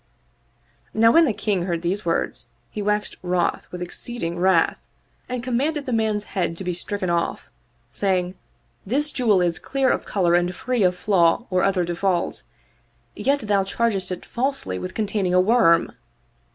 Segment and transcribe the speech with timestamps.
[0.95, 4.79] Now when the King heard these words he waxed wroth with exceeding wrath
[5.29, 7.51] and commanded the man's head to be stricken off,
[7.91, 8.33] saying,"
[8.93, 12.41] This jewel is clear of color and free of flaw or other default;
[13.15, 15.91] yet thou chargest it falsely with containing a worm